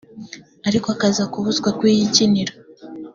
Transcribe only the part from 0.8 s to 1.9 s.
akaza kubuzwa